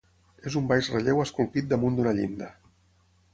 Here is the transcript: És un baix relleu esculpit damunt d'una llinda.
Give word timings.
És 0.51 0.55
un 0.61 0.69
baix 0.71 0.89
relleu 0.93 1.21
esculpit 1.25 1.69
damunt 1.75 2.01
d'una 2.01 2.15
llinda. 2.21 2.49